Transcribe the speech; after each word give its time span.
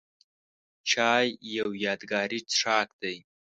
چای 0.89 1.25
یو 1.55 1.69
یادګاري 1.85 2.39
څښاک 2.49 2.89
دی. 3.01 3.17